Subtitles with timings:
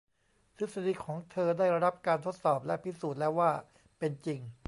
[0.57, 3.51] ทฤษฎีของเธอได้รับการทดสอบ และพิสูจน์แล้วว่า
[3.99, 4.41] เป็นจริง